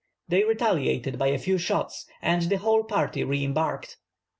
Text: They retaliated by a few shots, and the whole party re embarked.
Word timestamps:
They 0.27 0.43
retaliated 0.43 1.19
by 1.19 1.27
a 1.27 1.37
few 1.37 1.59
shots, 1.59 2.07
and 2.23 2.41
the 2.49 2.57
whole 2.57 2.83
party 2.85 3.23
re 3.23 3.43
embarked. 3.45 3.97